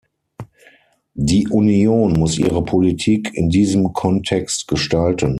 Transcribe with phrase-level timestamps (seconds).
[1.13, 5.29] Die Union muss ihre Politik in diesem Kontext gestalten.